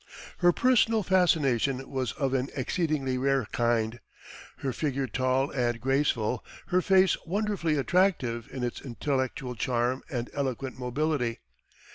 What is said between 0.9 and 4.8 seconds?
fascination was of an exceedingly rare kind, her